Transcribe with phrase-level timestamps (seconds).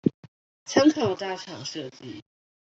[0.65, 2.21] 參考大廠設計